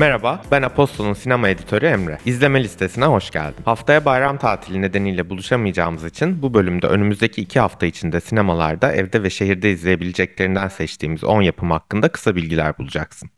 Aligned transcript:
Merhaba, 0.00 0.42
ben 0.50 0.62
Apostol'un 0.62 1.12
sinema 1.12 1.48
editörü 1.48 1.86
Emre. 1.86 2.18
İzleme 2.26 2.64
listesine 2.64 3.04
hoş 3.04 3.30
geldin. 3.30 3.62
Haftaya 3.64 4.04
bayram 4.04 4.38
tatili 4.38 4.82
nedeniyle 4.82 5.30
buluşamayacağımız 5.30 6.04
için 6.04 6.42
bu 6.42 6.54
bölümde 6.54 6.86
önümüzdeki 6.86 7.42
iki 7.42 7.60
hafta 7.60 7.86
içinde 7.86 8.20
sinemalarda, 8.20 8.92
evde 8.92 9.22
ve 9.22 9.30
şehirde 9.30 9.70
izleyebileceklerinden 9.70 10.68
seçtiğimiz 10.68 11.24
10 11.24 11.42
yapım 11.42 11.70
hakkında 11.70 12.08
kısa 12.08 12.36
bilgiler 12.36 12.78
bulacaksın. 12.78 13.30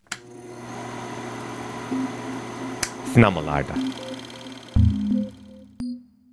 Sinemalarda. 3.15 3.73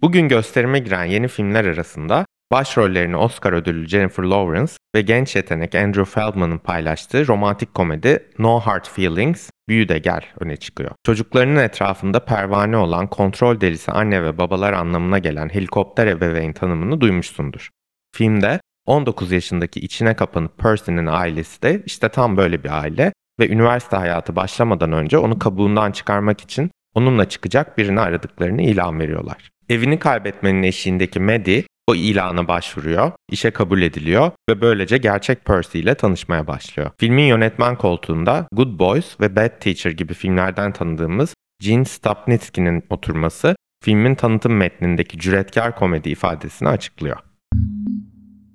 Bugün 0.02 0.28
gösterime 0.28 0.80
giren 0.80 1.06
yeni 1.06 1.28
filmler 1.28 1.66
arasında 1.66 2.26
başrollerini 2.52 3.18
Oscar 3.18 3.54
ödüllü 3.54 3.88
Jennifer 3.88 4.24
Lawrence 4.24 4.74
ve 4.96 5.02
genç 5.02 5.36
yetenek 5.36 5.76
Andrew 5.76 6.06
Feldman'ın 6.06 6.58
paylaştığı 6.58 7.28
romantik 7.28 7.74
komedi 7.74 8.30
No 8.40 8.60
Hard 8.60 8.86
Feelings, 8.86 9.50
Büyü 9.70 9.90
de 9.90 10.00
Gel 10.00 10.22
öne 10.40 10.58
çıkıyor. 10.58 10.92
Çocuklarının 11.06 11.60
etrafında 11.60 12.26
pervane 12.26 12.78
olan 12.78 13.08
kontrol 13.08 13.62
delisi 13.62 13.92
anne 13.92 14.24
ve 14.24 14.38
babalar 14.38 14.74
anlamına 14.74 15.20
gelen 15.20 15.50
helikopter 15.50 16.08
ebeveyn 16.08 16.54
tanımını 16.54 17.02
duymuşsundur. 17.02 17.70
Filmde 18.16 18.60
19 18.86 19.32
yaşındaki 19.32 19.80
içine 19.80 20.16
kapanıp 20.16 20.58
Percy'nin 20.58 21.06
ailesi 21.06 21.62
de 21.62 21.84
işte 21.86 22.10
tam 22.10 22.38
böyle 22.38 22.64
bir 22.64 22.82
aile 22.82 23.14
ve 23.40 23.50
üniversite 23.50 23.98
hayatı 23.98 24.36
başlamadan 24.36 24.92
önce 24.92 25.18
onu 25.18 25.40
kabuğundan 25.40 25.92
çıkarmak 25.92 26.42
için 26.42 26.72
onunla 26.96 27.30
çıkacak 27.30 27.78
birini 27.78 28.00
aradıklarını 28.00 28.62
ilan 28.62 29.00
veriyorlar. 29.00 29.50
Evini 29.70 30.00
kaybetmenin 30.00 30.64
eşiğindeki 30.64 31.20
Maddie 31.20 31.64
o 31.90 31.96
ilana 31.96 32.48
başvuruyor, 32.48 33.12
işe 33.32 33.52
kabul 33.52 33.82
ediliyor 33.82 34.32
ve 34.50 34.62
böylece 34.62 34.98
gerçek 34.98 35.46
Percy 35.46 35.80
ile 35.80 35.96
tanışmaya 35.96 36.48
başlıyor. 36.48 36.92
Filmin 37.00 37.24
yönetmen 37.24 37.76
koltuğunda 37.76 38.48
Good 38.52 38.80
Boys 38.80 39.20
ve 39.22 39.36
Bad 39.36 39.60
Teacher 39.60 39.92
gibi 39.92 40.14
filmlerden 40.14 40.72
tanıdığımız 40.72 41.34
Gene 41.62 41.86
Stupnitsky'nin 41.86 42.84
oturması 42.90 43.56
filmin 43.84 44.16
tanıtım 44.16 44.56
metnindeki 44.58 45.20
cüretkar 45.20 45.76
komedi 45.76 46.10
ifadesini 46.10 46.70
açıklıyor. 46.70 47.18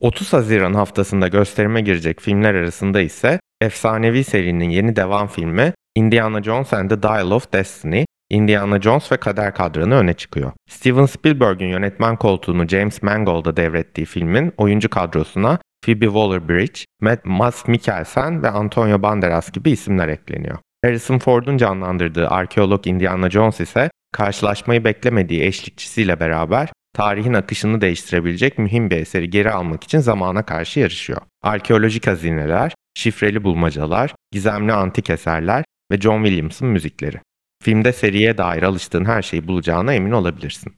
30 0.00 0.32
Haziran 0.32 0.74
haftasında 0.74 1.28
gösterime 1.28 1.80
girecek 1.80 2.20
filmler 2.20 2.54
arasında 2.54 3.00
ise 3.00 3.40
efsanevi 3.60 4.24
serinin 4.24 4.70
yeni 4.70 4.96
devam 4.96 5.28
filmi 5.28 5.72
Indiana 5.94 6.42
Jones 6.42 6.72
and 6.72 6.90
the 6.90 7.02
Dial 7.02 7.30
of 7.30 7.52
Destiny 7.52 8.04
Indiana 8.34 8.80
Jones 8.80 9.12
ve 9.12 9.16
Kader 9.16 9.54
Kadranı 9.54 9.94
öne 9.94 10.14
çıkıyor. 10.14 10.52
Steven 10.70 11.06
Spielberg'ün 11.06 11.66
yönetmen 11.66 12.16
koltuğunu 12.16 12.68
James 12.68 13.02
Mangold'a 13.02 13.56
devrettiği 13.56 14.06
filmin 14.06 14.52
oyuncu 14.56 14.88
kadrosuna 14.88 15.58
Phoebe 15.84 16.04
Waller-Bridge, 16.04 16.84
Matt, 17.00 17.24
Mads 17.24 17.68
Mikkelsen 17.68 18.42
ve 18.42 18.50
Antonio 18.50 19.02
Banderas 19.02 19.52
gibi 19.52 19.70
isimler 19.70 20.08
ekleniyor. 20.08 20.58
Harrison 20.84 21.18
Ford'un 21.18 21.56
canlandırdığı 21.56 22.28
arkeolog 22.28 22.86
Indiana 22.86 23.30
Jones 23.30 23.60
ise 23.60 23.90
karşılaşmayı 24.12 24.84
beklemediği 24.84 25.42
eşlikçisiyle 25.42 26.20
beraber 26.20 26.68
tarihin 26.94 27.34
akışını 27.34 27.80
değiştirebilecek 27.80 28.58
mühim 28.58 28.90
bir 28.90 28.96
eseri 28.96 29.30
geri 29.30 29.50
almak 29.50 29.84
için 29.84 29.98
zamana 29.98 30.42
karşı 30.42 30.80
yarışıyor. 30.80 31.20
Arkeolojik 31.42 32.06
hazineler, 32.06 32.74
şifreli 32.94 33.44
bulmacalar, 33.44 34.14
gizemli 34.32 34.72
antik 34.72 35.10
eserler 35.10 35.64
ve 35.92 36.00
John 36.00 36.24
Williams'ın 36.24 36.68
müzikleri. 36.68 37.20
Filmde 37.64 37.92
seriye 37.92 38.38
dair 38.38 38.62
alıştığın 38.62 39.04
her 39.04 39.22
şeyi 39.22 39.48
bulacağına 39.48 39.94
emin 39.94 40.10
olabilirsin. 40.10 40.72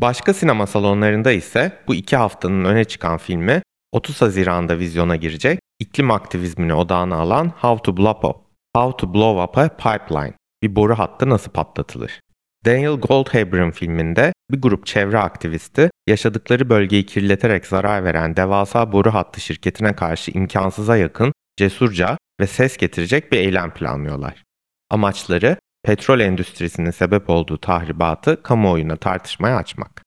Başka 0.00 0.34
sinema 0.34 0.66
salonlarında 0.66 1.32
ise 1.32 1.72
bu 1.88 1.94
iki 1.94 2.16
haftanın 2.16 2.64
öne 2.64 2.84
çıkan 2.84 3.18
filmi 3.18 3.62
30 3.92 4.22
Haziran'da 4.22 4.78
vizyona 4.78 5.16
girecek 5.16 5.58
iklim 5.78 6.10
aktivizmini 6.10 6.74
odağına 6.74 7.16
alan 7.16 7.48
How 7.48 7.82
to 7.82 7.96
Blow 7.96 8.28
Up, 8.28 8.36
How 8.76 8.96
to 8.96 9.14
Blow 9.14 9.42
Up 9.42 9.58
a 9.58 9.68
Pipeline, 9.68 10.34
bir 10.62 10.76
boru 10.76 10.94
hattı 10.94 11.28
nasıl 11.28 11.50
patlatılır. 11.50 12.20
Daniel 12.64 12.92
Goldhaber'ın 12.92 13.70
filminde 13.70 14.32
bir 14.50 14.60
grup 14.60 14.86
çevre 14.86 15.18
aktivisti 15.18 15.90
yaşadıkları 16.06 16.68
bölgeyi 16.70 17.06
kirleterek 17.06 17.66
zarar 17.66 18.04
veren 18.04 18.36
devasa 18.36 18.92
boru 18.92 19.14
hattı 19.14 19.40
şirketine 19.40 19.96
karşı 19.96 20.30
imkansıza 20.30 20.96
yakın, 20.96 21.32
cesurca 21.56 22.18
ve 22.40 22.46
ses 22.46 22.76
getirecek 22.76 23.32
bir 23.32 23.38
eylem 23.38 23.70
planlıyorlar. 23.74 24.47
Amaçları 24.90 25.56
petrol 25.82 26.20
endüstrisinin 26.20 26.90
sebep 26.90 27.30
olduğu 27.30 27.58
tahribatı 27.58 28.42
kamuoyuna 28.42 28.96
tartışmaya 28.96 29.56
açmak. 29.56 30.02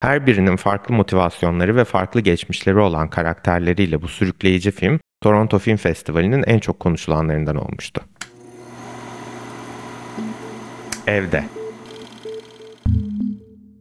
Her 0.00 0.26
birinin 0.26 0.56
farklı 0.56 0.94
motivasyonları 0.94 1.76
ve 1.76 1.84
farklı 1.84 2.20
geçmişleri 2.20 2.78
olan 2.78 3.10
karakterleriyle 3.10 4.02
bu 4.02 4.08
sürükleyici 4.08 4.70
film 4.70 5.00
Toronto 5.22 5.58
Film 5.58 5.76
Festivali'nin 5.76 6.42
en 6.42 6.58
çok 6.58 6.80
konuşulanlarından 6.80 7.56
olmuştu. 7.56 8.02
Evde 11.06 11.44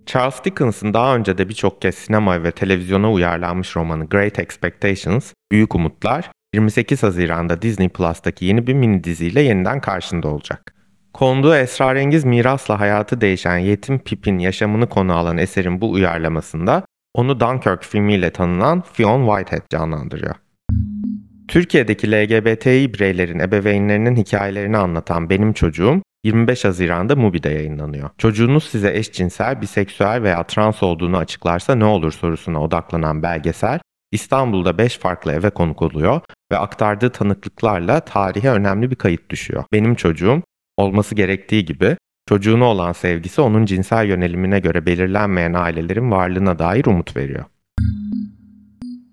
Charles 0.06 0.44
Dickens'ın 0.44 0.94
daha 0.94 1.16
önce 1.16 1.38
de 1.38 1.50
birçok 1.50 1.82
kez 1.82 1.96
sinema 1.96 2.44
ve 2.44 2.52
televizyona 2.52 3.12
uyarlanmış 3.12 3.76
romanı 3.76 4.06
Great 4.06 4.40
Expectations, 4.40 5.34
Büyük 5.52 5.76
Umutlar, 5.76 6.32
28 6.56 7.04
Haziran'da 7.04 7.62
Disney 7.62 7.90
Plus'taki 7.90 8.46
yeni 8.46 8.68
bir 8.68 8.74
mini 8.74 9.04
diziyle 9.04 9.42
yeniden 9.42 9.82
karşında 9.82 10.28
olacak. 10.28 10.76
Konduğu 11.14 11.56
esrarengiz 11.56 12.26
mirasla 12.26 12.80
hayatı 12.80 13.22
değişen 13.22 13.58
yetim 13.58 14.00
Pip'in 14.00 14.40
yaşamını 14.40 14.90
konu 14.90 15.14
alan 15.14 15.38
eserin 15.38 15.82
bu 15.82 15.92
uyarlamasında 15.92 16.84
onu 17.14 17.40
Dunkirk 17.40 17.84
filmiyle 17.84 18.30
tanınan 18.30 18.84
Fionn 18.94 19.28
Whitehead 19.28 19.70
canlandırıyor. 19.70 20.36
Türkiye'deki 21.48 22.12
LGBTİ 22.12 22.94
bireylerin 22.94 23.40
ebeveynlerinin 23.40 24.16
hikayelerini 24.16 24.78
anlatan 24.78 25.30
Benim 25.30 25.54
Çocuğum 25.54 26.02
25 26.24 26.66
Haziran'da 26.66 27.16
Mubi'de 27.16 27.50
yayınlanıyor. 27.50 28.10
Çocuğunuz 28.18 28.64
size 28.64 28.98
eşcinsel, 28.98 29.62
biseksüel 29.62 30.24
veya 30.24 30.44
trans 30.44 30.84
olduğunu 30.84 31.18
açıklarsa 31.18 31.76
ne 31.76 31.86
olur 31.86 32.12
sorusuna 32.12 32.62
odaklanan 32.62 33.24
belgesel 33.24 33.80
İstanbul'da 34.12 34.78
5 34.78 34.98
farklı 34.98 35.32
eve 35.32 35.50
konuk 35.50 35.82
oluyor 35.82 36.22
ve 36.52 36.58
aktardığı 36.58 37.10
tanıklıklarla 37.10 38.00
tarihe 38.00 38.50
önemli 38.50 38.92
bir 38.92 38.96
kayıt 38.96 39.30
düşüyor. 39.30 39.64
Benim 39.74 39.96
çocuğum 39.96 40.42
olması 40.78 41.16
gerektiği 41.16 41.66
gibi 41.66 41.98
çocuğuna 42.30 42.66
olan 42.66 42.92
sevgisi 42.92 43.42
onun 43.42 43.66
cinsel 43.66 44.06
yönelimine 44.06 44.60
göre 44.60 44.86
belirlenmeyen 44.86 45.54
ailelerin 45.54 46.12
varlığına 46.12 46.60
dair 46.60 46.86
umut 46.86 47.18
veriyor. 47.18 47.46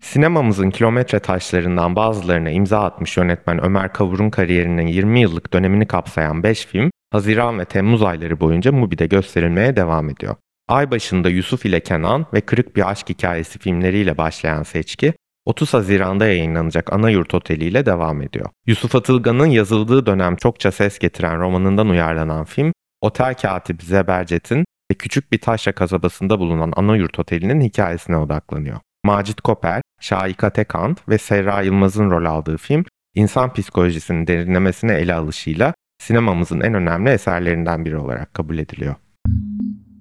Sinemamızın 0.01 0.71
kilometre 0.71 1.19
taşlarından 1.19 1.97
bazılarına 1.97 2.51
imza 2.51 2.85
atmış 2.85 3.17
yönetmen 3.17 3.65
Ömer 3.65 3.93
Kavur'un 3.93 4.31
kariyerinin 4.31 4.87
20 4.87 5.21
yıllık 5.21 5.53
dönemini 5.53 5.87
kapsayan 5.87 6.43
5 6.43 6.67
film, 6.67 6.91
Haziran 7.13 7.59
ve 7.59 7.65
Temmuz 7.65 8.03
ayları 8.03 8.41
boyunca 8.41 8.73
Mubi'de 8.73 9.07
gösterilmeye 9.07 9.77
devam 9.77 10.11
ediyor. 10.11 10.37
Ay 10.69 10.91
başında 10.91 11.29
Yusuf 11.29 11.67
ile 11.67 11.81
Kenan 11.81 12.27
ve 12.35 12.41
Kırık 12.41 12.77
Bir 12.77 12.91
Aşk 12.91 13.09
Hikayesi 13.09 13.59
filmleriyle 13.59 14.19
başlayan 14.19 14.63
seçki, 14.63 15.15
30 15.45 15.75
Haziran'da 15.75 16.27
yayınlanacak 16.27 16.93
Ana 16.93 17.11
Yurt 17.11 17.35
Oteli 17.35 17.65
ile 17.65 17.87
devam 17.87 18.23
ediyor. 18.23 18.51
Yusuf 18.67 18.95
Atılgan'ın 18.95 19.47
yazıldığı 19.47 20.07
dönem 20.07 20.37
çokça 20.37 20.73
ses 20.73 20.99
getiren 20.99 21.41
romanından 21.41 21.89
uyarlanan 21.89 22.45
film, 22.45 22.73
otel 23.01 23.35
katibi 23.35 23.85
Zebercet'in 23.85 24.65
ve 24.91 24.95
küçük 24.95 25.33
bir 25.33 25.39
taşra 25.39 25.73
kasabasında 25.73 26.39
bulunan 26.39 26.73
Ana 26.77 26.97
Yurt 26.97 27.19
Oteli'nin 27.19 27.61
hikayesine 27.61 28.17
odaklanıyor. 28.17 28.77
Macit 29.05 29.41
Koper, 29.41 29.83
Şahika 30.01 30.51
Tekant 30.51 31.09
ve 31.09 31.19
Serra 31.19 31.63
Yılmaz'ın 31.63 32.11
rol 32.11 32.25
aldığı 32.25 32.57
film, 32.57 32.85
insan 33.15 33.53
psikolojisinin 33.53 34.27
derinlemesine 34.27 34.93
ele 34.93 35.15
alışıyla 35.15 35.75
sinemamızın 35.99 36.61
en 36.61 36.75
önemli 36.75 37.11
eserlerinden 37.11 37.85
biri 37.85 37.97
olarak 37.97 38.35
kabul 38.35 38.59
ediliyor. 38.59 38.95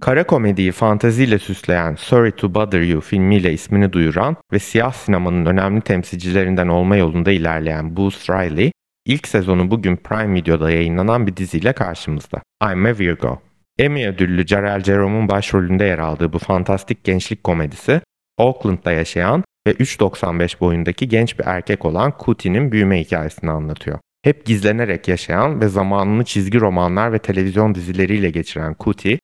Kara 0.01 0.23
komediyi 0.23 0.71
fanteziyle 0.71 1.39
süsleyen 1.39 1.95
Sorry 1.95 2.31
to 2.31 2.53
Bother 2.53 2.81
You 2.81 3.01
filmiyle 3.01 3.53
ismini 3.53 3.93
duyuran 3.93 4.35
ve 4.53 4.59
siyah 4.59 4.93
sinemanın 4.93 5.45
önemli 5.45 5.81
temsilcilerinden 5.81 6.67
olma 6.67 6.95
yolunda 6.95 7.31
ilerleyen 7.31 7.97
Booth 7.97 8.29
Riley, 8.29 8.71
ilk 9.05 9.27
sezonu 9.27 9.71
bugün 9.71 9.95
Prime 9.95 10.33
Video'da 10.33 10.71
yayınlanan 10.71 11.27
bir 11.27 11.37
diziyle 11.37 11.73
karşımızda. 11.73 12.41
I'm 12.63 12.85
a 12.85 12.99
Virgo. 12.99 13.41
Emmy 13.79 14.07
ödüllü 14.07 14.47
Jarell 14.47 14.83
Jerome'un 14.83 15.29
başrolünde 15.29 15.83
yer 15.83 15.99
aldığı 15.99 16.33
bu 16.33 16.39
fantastik 16.39 17.03
gençlik 17.03 17.43
komedisi, 17.43 18.01
Oakland'da 18.37 18.91
yaşayan 18.91 19.43
ve 19.67 19.71
3.95 19.71 20.59
boyundaki 20.59 21.09
genç 21.09 21.39
bir 21.39 21.45
erkek 21.45 21.85
olan 21.85 22.13
Cooty'nin 22.19 22.71
büyüme 22.71 22.99
hikayesini 22.99 23.51
anlatıyor. 23.51 23.99
Hep 24.23 24.45
gizlenerek 24.45 25.07
yaşayan 25.07 25.61
ve 25.61 25.67
zamanını 25.67 26.25
çizgi 26.25 26.59
romanlar 26.59 27.13
ve 27.13 27.19
televizyon 27.19 27.75
dizileriyle 27.75 28.29
geçiren 28.29 28.75
Cootie, 28.79 29.19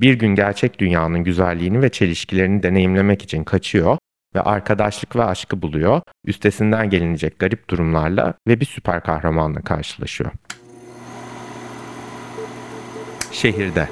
bir 0.00 0.14
gün 0.14 0.34
gerçek 0.34 0.78
dünyanın 0.78 1.24
güzelliğini 1.24 1.82
ve 1.82 1.88
çelişkilerini 1.88 2.62
deneyimlemek 2.62 3.22
için 3.22 3.44
kaçıyor 3.44 3.98
ve 4.34 4.40
arkadaşlık 4.40 5.16
ve 5.16 5.24
aşkı 5.24 5.62
buluyor, 5.62 6.00
üstesinden 6.26 6.90
gelinecek 6.90 7.38
garip 7.38 7.70
durumlarla 7.70 8.34
ve 8.48 8.60
bir 8.60 8.66
süper 8.66 9.02
kahramanla 9.02 9.60
karşılaşıyor. 9.60 10.30
Şehirde 13.32 13.88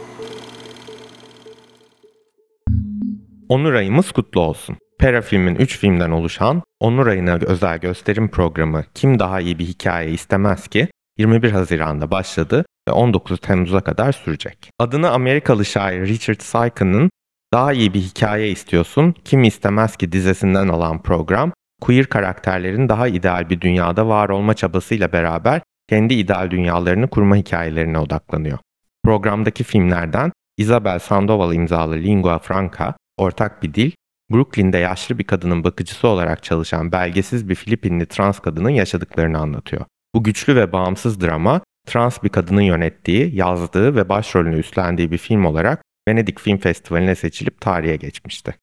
Onur 3.49 3.75
ayımız 3.75 4.13
kutlu 4.13 4.41
olsun. 4.41 4.77
Pera 4.99 5.23
filmin 5.23 5.55
3 5.55 5.79
filmden 5.79 6.11
oluşan 6.11 6.63
Onur 6.81 7.07
ayına 7.07 7.35
özel 7.35 7.79
gösterim 7.79 8.29
programı 8.31 8.85
Kim 8.95 9.19
Daha 9.19 9.41
iyi 9.41 9.59
bir 9.59 9.65
hikaye 9.65 10.11
istemez 10.11 10.69
ki 10.69 10.89
21 11.19 11.51
Haziran'da 11.51 12.11
başladı 12.11 12.65
ve 12.89 12.93
19 12.93 13.41
Temmuz'a 13.41 13.81
kadar 13.81 14.13
sürecek. 14.13 14.71
Adını 14.79 15.11
Amerikalı 15.11 15.65
şair 15.65 16.01
Richard 16.01 16.41
Syke'ın 16.41 17.11
daha 17.53 17.73
iyi 17.73 17.95
bir 17.95 18.01
hikaye 18.01 18.49
istiyorsun, 18.51 19.15
kim 19.25 19.45
istemez 19.45 19.97
ki 19.97 20.13
dizesinden 20.13 20.69
alan 20.69 21.03
program, 21.03 21.53
queer 21.81 22.07
karakterlerin 22.07 22.89
daha 22.89 23.09
ideal 23.09 23.51
bir 23.51 23.61
dünyada 23.61 24.09
var 24.09 24.29
olma 24.29 24.55
çabasıyla 24.55 25.13
beraber 25.13 25.63
kendi 25.89 26.15
ideal 26.15 26.51
dünyalarını 26.51 27.09
kurma 27.09 27.37
hikayelerine 27.37 27.99
odaklanıyor. 27.99 28.59
Programdaki 29.05 29.65
filmlerden 29.65 30.33
Isabel 30.57 30.99
Sandoval 30.99 31.55
imzalı 31.55 31.95
Lingua 31.95 32.39
Franca, 32.39 32.95
ortak 33.17 33.63
bir 33.63 33.75
dil, 33.75 33.91
Brooklyn'de 34.33 34.79
yaşlı 34.79 35.19
bir 35.19 35.25
kadının 35.25 35.65
bakıcısı 35.65 36.09
olarak 36.09 36.43
çalışan 36.43 36.93
belgesiz 36.93 37.49
bir 37.49 37.55
Filipinli 37.55 38.07
trans 38.07 38.39
kadının 38.39 38.71
yaşadıklarını 38.71 39.39
anlatıyor. 39.39 39.85
Bu 40.15 40.23
güçlü 40.23 40.57
ve 40.57 40.73
bağımsız 40.73 41.21
drama, 41.21 41.61
trans 41.87 42.23
bir 42.23 42.29
kadının 42.29 42.61
yönettiği, 42.61 43.37
yazdığı 43.37 43.97
ve 43.97 44.09
başrolünü 44.09 44.59
üstlendiği 44.59 45.11
bir 45.11 45.19
film 45.19 45.45
olarak 45.45 45.83
Venedik 46.09 46.41
Film 46.41 46.59
Festivali'ne 46.59 47.15
seçilip 47.15 47.61
tarihe 47.61 47.97
geçmişti. 47.97 48.55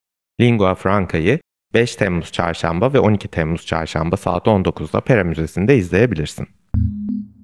Lingua 0.42 0.76
Franca'yı 0.76 1.40
5 1.74 1.96
Temmuz 1.96 2.32
çarşamba 2.32 2.94
ve 2.94 3.00
12 3.00 3.28
Temmuz 3.28 3.66
çarşamba 3.66 4.18
saat 4.18 4.48
19'da 4.48 5.02
Pera 5.02 5.24
Müzesi'nde 5.24 5.78
izleyebilirsin. 5.78 6.48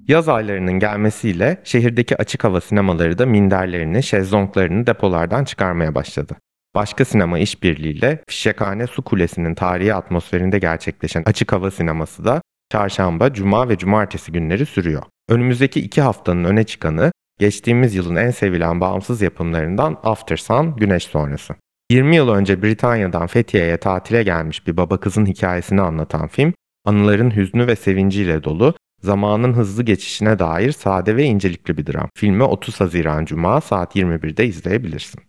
Yaz 0.08 0.30
aylarının 0.30 0.80
gelmesiyle 0.80 1.62
şehirdeki 1.64 2.18
açık 2.18 2.44
hava 2.44 2.62
sinemaları 2.62 3.18
da 3.18 3.26
minderlerini, 3.26 4.04
şezlonglarını 4.04 4.88
depolardan 4.88 5.44
çıkarmaya 5.44 5.96
başladı. 5.96 6.36
Başka 6.76 7.06
sinema 7.06 7.40
işbirliğiyle 7.40 8.24
Fişekhane 8.28 8.88
Su 8.88 9.02
Kulesi'nin 9.02 9.56
tarihi 9.56 9.94
atmosferinde 9.94 10.60
gerçekleşen 10.60 11.24
açık 11.26 11.52
hava 11.52 11.72
sineması 11.72 12.26
da 12.26 12.42
çarşamba, 12.71 13.33
cuma 13.33 13.69
ve 13.69 13.77
cumartesi 13.77 14.31
günleri 14.31 14.66
sürüyor. 14.66 15.04
Önümüzdeki 15.30 15.80
iki 15.80 16.01
haftanın 16.01 16.44
öne 16.44 16.63
çıkanı 16.63 17.12
geçtiğimiz 17.39 17.95
yılın 17.95 18.16
en 18.16 18.31
sevilen 18.31 18.81
bağımsız 18.81 19.21
yapımlarından 19.21 19.98
After 20.04 20.38
Sun, 20.38 20.75
Güneş 20.75 21.04
Sonrası. 21.04 21.56
20 21.92 22.16
yıl 22.16 22.30
önce 22.30 22.63
Britanya'dan 22.63 23.27
Fethiye'ye 23.27 23.77
tatile 23.77 24.24
gelmiş 24.24 24.68
bir 24.68 24.77
baba 24.77 25.00
kızın 25.00 25.25
hikayesini 25.25 25.81
anlatan 25.81 26.27
film, 26.27 26.54
anıların 26.86 27.36
hüznü 27.36 27.68
ve 27.68 27.75
sevinciyle 27.75 28.44
dolu, 28.44 28.74
zamanın 29.01 29.54
hızlı 29.54 29.83
geçişine 29.83 30.39
dair 30.39 30.71
sade 30.71 31.16
ve 31.16 31.24
incelikli 31.24 31.77
bir 31.77 31.86
dram. 31.86 32.10
Filmi 32.16 32.44
30 32.44 32.81
Haziran 32.81 33.25
Cuma 33.25 33.62
saat 33.62 33.95
21'de 33.95 34.45
izleyebilirsin. 34.45 35.21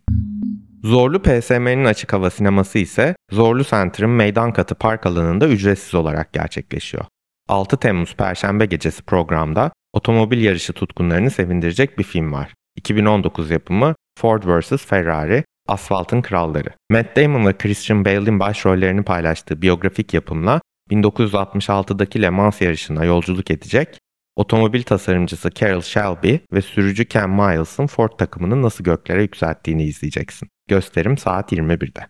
Zorlu 0.85 1.23
PSM'nin 1.23 1.85
açık 1.85 2.13
hava 2.13 2.31
sineması 2.31 2.79
ise 2.79 3.15
Zorlu 3.33 3.65
Center'ın 3.65 4.11
meydan 4.11 4.53
katı 4.53 4.75
park 4.75 5.07
alanında 5.07 5.49
ücretsiz 5.49 5.95
olarak 5.95 6.33
gerçekleşiyor. 6.33 7.05
6 7.51 7.77
Temmuz 7.77 8.15
Perşembe 8.15 8.67
gecesi 8.67 9.03
programda 9.03 9.71
otomobil 9.93 10.43
yarışı 10.43 10.73
tutkunlarını 10.73 11.31
sevindirecek 11.31 11.99
bir 11.99 12.05
film 12.05 12.33
var. 12.33 12.55
2019 12.77 13.51
yapımı 13.51 13.95
Ford 14.19 14.43
vs. 14.47 14.87
Ferrari, 14.87 15.45
Asfaltın 15.69 16.23
Kralları. 16.23 16.69
Matt 16.91 17.17
Damon 17.17 17.47
ve 17.47 17.59
Christian 17.59 18.05
Bale'in 18.05 18.41
başrollerini 18.41 19.03
paylaştığı 19.03 19.63
biyografik 19.63 20.15
yapımla 20.15 20.61
1966'daki 20.91 22.23
Le 22.23 22.31
Mans 22.31 22.61
yarışına 22.61 23.05
yolculuk 23.05 23.51
edecek, 23.51 23.99
otomobil 24.37 24.83
tasarımcısı 24.83 25.51
Carroll 25.51 25.83
Shelby 25.83 26.35
ve 26.53 26.63
sürücü 26.63 27.05
Ken 27.05 27.31
Miles'ın 27.31 27.87
Ford 27.87 28.11
takımını 28.19 28.63
nasıl 28.63 28.85
göklere 28.85 29.23
yükselttiğini 29.23 29.85
izleyeceksin. 29.85 30.49
Gösterim 30.69 31.19
saat 31.19 31.53
21'de. 31.53 32.07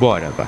Bu 0.00 0.12
arada 0.12 0.46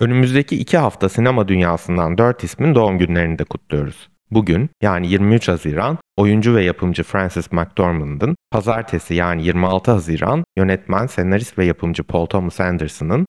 Önümüzdeki 0.00 0.56
iki 0.56 0.78
hafta 0.78 1.08
sinema 1.08 1.48
dünyasından 1.48 2.18
dört 2.18 2.44
ismin 2.44 2.74
doğum 2.74 2.98
günlerini 2.98 3.38
de 3.38 3.44
kutluyoruz. 3.44 4.08
Bugün 4.30 4.70
yani 4.82 5.08
23 5.08 5.48
Haziran 5.48 5.98
oyuncu 6.16 6.54
ve 6.54 6.64
yapımcı 6.64 7.02
Francis 7.02 7.52
McDormand'ın, 7.52 8.36
pazartesi 8.50 9.14
yani 9.14 9.44
26 9.44 9.90
Haziran 9.90 10.44
yönetmen, 10.56 11.06
senarist 11.06 11.58
ve 11.58 11.64
yapımcı 11.64 12.02
Paul 12.04 12.26
Thomas 12.26 12.60
Anderson'ın, 12.60 13.26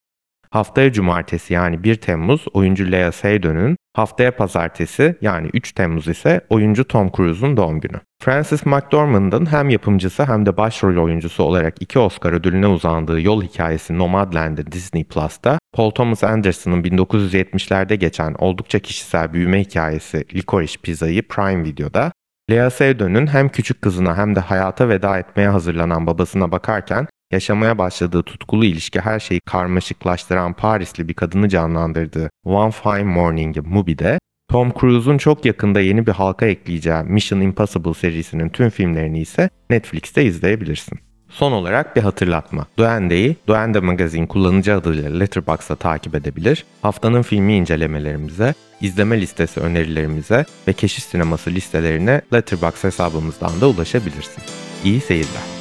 haftaya 0.51 0.91
cumartesi 0.91 1.53
yani 1.53 1.83
1 1.83 1.95
Temmuz 1.95 2.45
oyuncu 2.53 2.91
Lea 2.91 3.11
Seydoun'un, 3.11 3.77
haftaya 3.95 4.35
pazartesi 4.35 5.15
yani 5.21 5.49
3 5.53 5.71
Temmuz 5.71 6.07
ise 6.07 6.41
oyuncu 6.49 6.87
Tom 6.87 7.11
Cruise'un 7.11 7.57
doğum 7.57 7.79
günü. 7.79 8.01
Francis 8.27 8.65
McDormand'ın 8.65 9.45
hem 9.45 9.69
yapımcısı 9.69 10.25
hem 10.25 10.45
de 10.45 10.57
başrol 10.57 11.03
oyuncusu 11.03 11.43
olarak 11.43 11.81
iki 11.81 11.99
Oscar 11.99 12.33
ödülüne 12.33 12.67
uzandığı 12.67 13.21
yol 13.21 13.43
hikayesi 13.43 13.97
Nomadland'ı 13.97 14.71
Disney 14.71 15.03
Plus'ta, 15.03 15.59
Paul 15.73 15.91
Thomas 15.91 16.23
Anderson'ın 16.23 16.83
1970'lerde 16.83 17.95
geçen 17.95 18.33
oldukça 18.33 18.79
kişisel 18.79 19.33
büyüme 19.33 19.61
hikayesi 19.61 20.25
Licorice 20.35 20.79
Pizza'yı 20.83 21.27
Prime 21.27 21.63
Video'da, 21.63 22.11
Lea 22.51 22.69
Seydoun'un 22.69 23.27
hem 23.27 23.49
küçük 23.49 23.81
kızına 23.81 24.17
hem 24.17 24.35
de 24.35 24.39
hayata 24.39 24.89
veda 24.89 25.19
etmeye 25.19 25.49
hazırlanan 25.49 26.07
babasına 26.07 26.51
bakarken 26.51 27.07
yaşamaya 27.31 27.77
başladığı 27.77 28.23
tutkulu 28.23 28.65
ilişki 28.65 28.99
her 28.99 29.19
şeyi 29.19 29.39
karmaşıklaştıran 29.39 30.53
Parisli 30.53 31.07
bir 31.07 31.13
kadını 31.13 31.49
canlandırdığı 31.49 32.29
One 32.45 32.71
Fine 32.71 33.03
Morning'i 33.03 33.61
Mubi'de 33.61 34.19
Tom 34.51 34.71
Cruise'un 34.79 35.17
çok 35.17 35.45
yakında 35.45 35.81
yeni 35.81 36.07
bir 36.07 36.11
halka 36.11 36.45
ekleyeceği 36.45 37.03
Mission 37.03 37.41
Impossible 37.41 37.93
serisinin 37.93 38.49
tüm 38.49 38.69
filmlerini 38.69 39.19
ise 39.19 39.49
Netflix'te 39.69 40.25
izleyebilirsin. 40.25 40.99
Son 41.29 41.51
olarak 41.51 41.95
bir 41.95 42.01
hatırlatma. 42.01 42.65
Duende'yi 42.79 43.35
Duende 43.47 43.79
Magazine 43.79 44.27
kullanıcı 44.27 44.75
adıyla 44.75 45.09
Letterboxd'da 45.09 45.75
takip 45.75 46.15
edebilir, 46.15 46.65
haftanın 46.81 47.21
filmi 47.21 47.55
incelemelerimize, 47.55 48.53
izleme 48.81 49.21
listesi 49.21 49.59
önerilerimize 49.59 50.45
ve 50.67 50.73
keşiş 50.73 51.03
sineması 51.03 51.49
listelerine 51.51 52.21
Letterboxd 52.33 52.83
hesabımızdan 52.83 53.61
da 53.61 53.69
ulaşabilirsin. 53.69 54.43
İyi 54.83 55.01
seyirler. 55.01 55.56